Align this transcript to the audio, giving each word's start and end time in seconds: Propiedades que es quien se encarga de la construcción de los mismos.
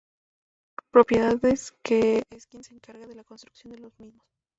Propiedades 0.89 1.73
que 1.83 2.23
es 2.31 2.47
quien 2.47 2.63
se 2.63 2.73
encarga 2.73 3.05
de 3.05 3.13
la 3.13 3.23
construcción 3.23 3.73
de 3.73 3.77
los 3.81 3.99
mismos. 3.99 4.25